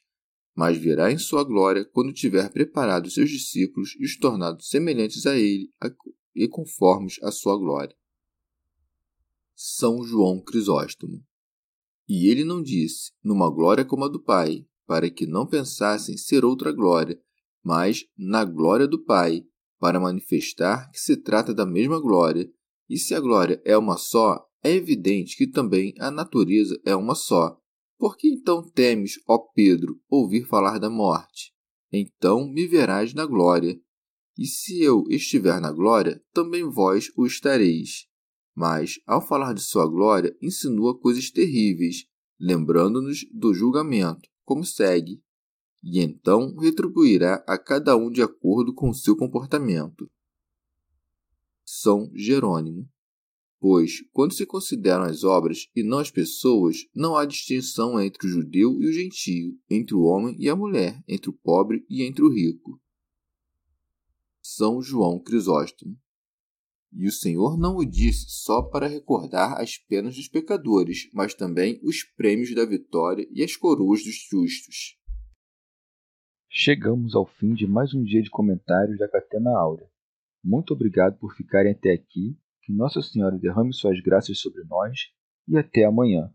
mas 0.57 0.79
virá 0.79 1.13
em 1.13 1.19
sua 1.19 1.45
glória 1.45 1.85
quando 1.85 2.15
tiver 2.15 2.51
preparado 2.51 3.11
seus 3.11 3.29
discípulos 3.29 3.95
e 4.01 4.05
os 4.07 4.17
tornado 4.17 4.63
semelhantes 4.63 5.27
a 5.27 5.37
ele 5.37 5.71
e 6.35 6.49
conformes 6.49 7.23
à 7.23 7.31
sua 7.31 7.59
glória. 7.59 7.95
São 9.55 10.03
João 10.03 10.41
Crisóstomo. 10.41 11.23
E 12.09 12.29
ele 12.29 12.43
não 12.43 12.63
disse, 12.63 13.13
numa 13.23 13.51
glória 13.51 13.85
como 13.85 14.05
a 14.05 14.09
do 14.09 14.23
Pai, 14.23 14.67
para 14.87 15.11
que 15.11 15.27
não 15.27 15.47
pensassem 15.47 16.17
ser 16.17 16.45
outra 16.45 16.73
glória, 16.73 17.21
mas 17.63 18.07
na 18.17 18.45
glória 18.45 18.87
do 18.87 19.05
Pai, 19.05 19.45
para 19.79 20.01
manifestar 20.01 20.91
que 20.91 20.99
se 20.99 21.17
trata 21.17 21.53
da 21.53 21.67
mesma 21.67 22.01
glória, 22.01 22.51
e 22.89 22.97
se 22.97 23.15
a 23.15 23.21
glória 23.21 23.61
é 23.65 23.77
uma 23.77 23.99
só, 23.99 24.47
é 24.63 24.73
evidente 24.73 25.37
que 25.37 25.47
também 25.47 25.93
a 25.99 26.11
natureza 26.11 26.81
é 26.85 26.95
uma 26.95 27.15
só. 27.15 27.61
Por 27.99 28.17
que 28.17 28.29
então 28.29 28.63
temes, 28.63 29.21
ó 29.27 29.39
Pedro, 29.39 30.01
ouvir 30.09 30.47
falar 30.47 30.79
da 30.79 30.91
morte? 30.91 31.53
Então 31.93 32.49
me 32.49 32.67
verás 32.67 33.15
na 33.15 33.25
glória. 33.25 33.79
E 34.37 34.47
se 34.47 34.83
eu 34.83 35.05
estiver 35.09 35.61
na 35.61 35.73
glória, 35.73 36.23
também 36.33 36.69
vós 36.69 37.11
o 37.17 37.27
estareis. 37.27 38.07
Mas, 38.55 39.01
ao 39.07 39.21
falar 39.21 39.55
de 39.55 39.63
sua 39.63 39.87
glória, 39.87 40.37
insinua 40.43 40.99
coisas 40.99 41.31
terríveis, 41.31 42.07
lembrando-nos 42.39 43.27
do 43.33 43.55
julgamento, 43.55 44.29
como 44.45 44.65
segue 44.65 45.23
e 45.89 46.01
então 46.01 46.57
retribuirá 46.57 47.45
a 47.47 47.57
cada 47.57 47.97
um 47.97 48.11
de 48.11 48.21
acordo 48.21 48.75
com 48.75 48.93
seu 48.93 49.17
comportamento. 49.17 50.11
São 51.65 52.11
Jerônimo. 52.13 52.89
Pois, 53.69 54.01
quando 54.13 54.33
se 54.33 54.47
consideram 54.47 55.03
as 55.03 55.25
obras 55.25 55.69
e 55.75 55.83
não 55.83 55.99
as 55.99 56.09
pessoas, 56.09 56.87
não 56.95 57.17
há 57.17 57.27
distinção 57.27 58.01
entre 58.01 58.25
o 58.25 58.31
judeu 58.31 58.81
e 58.81 58.87
o 58.87 58.93
gentio, 58.93 59.59
entre 59.69 59.93
o 59.93 60.03
homem 60.03 60.37
e 60.39 60.49
a 60.49 60.55
mulher, 60.55 61.03
entre 61.09 61.31
o 61.31 61.33
pobre 61.33 61.85
e 61.91 62.05
entre 62.05 62.23
o 62.23 62.33
rico. 62.33 62.81
São 64.41 64.81
João 64.81 65.19
Crisóstomo. 65.19 65.99
E 66.93 67.09
o 67.09 67.11
Senhor 67.11 67.59
não 67.59 67.75
o 67.75 67.85
disse 67.85 68.27
só 68.29 68.63
para 68.63 68.87
recordar 68.87 69.61
as 69.61 69.77
penas 69.77 70.15
dos 70.15 70.29
pecadores, 70.29 71.11
mas 71.13 71.35
também 71.35 71.81
os 71.83 72.05
prêmios 72.05 72.55
da 72.55 72.65
vitória 72.65 73.27
e 73.33 73.43
as 73.43 73.57
coroas 73.57 74.05
dos 74.05 74.29
justos. 74.31 74.97
Chegamos 76.49 77.17
ao 77.17 77.27
fim 77.27 77.53
de 77.53 77.67
mais 77.67 77.93
um 77.93 78.05
dia 78.05 78.23
de 78.23 78.31
comentários 78.31 78.97
da 78.97 79.09
Catena 79.09 79.51
Áurea. 79.59 79.91
Muito 80.45 80.73
obrigado 80.73 81.19
por 81.19 81.35
ficarem 81.35 81.73
até 81.73 81.93
aqui. 81.93 82.39
Que 82.67 82.73
Nossa 82.73 83.01
Senhora 83.01 83.39
derrame 83.39 83.73
suas 83.73 84.01
graças 84.01 84.41
sobre 84.41 84.65
nós 84.65 85.13
e 85.47 85.57
até 85.57 85.85
amanhã. 85.85 86.29